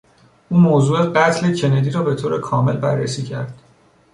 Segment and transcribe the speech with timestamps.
[0.49, 3.59] او موضوع قتل کندی را به طور کامل بررسی کرد.